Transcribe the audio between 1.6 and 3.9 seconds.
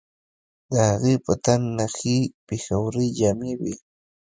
نخي پېښورۍ جامې وې